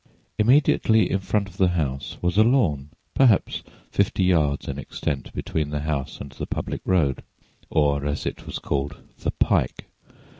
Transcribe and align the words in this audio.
Immediately 0.39 1.11
in 1.11 1.19
front 1.19 1.47
of 1.47 1.57
the 1.57 1.67
house 1.77 2.17
was 2.23 2.35
a 2.35 2.43
lawn, 2.43 2.89
perhaps 3.13 3.61
fifty 3.91 4.23
yards 4.23 4.67
in 4.67 4.79
extent 4.79 5.31
between 5.31 5.69
the 5.69 5.81
house 5.81 6.19
and 6.19 6.35
public 6.49 6.81
road, 6.85 7.21
or, 7.69 8.03
as 8.07 8.25
it 8.25 8.47
was 8.47 8.57
called, 8.57 8.97
the 9.19 9.29
"pike." 9.29 9.85